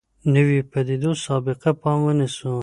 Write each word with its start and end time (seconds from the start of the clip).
نویو 0.33 0.63
پدیدو 0.71 1.11
سابقه 1.25 1.71
پام 1.81 1.99
ونیسو. 2.03 2.51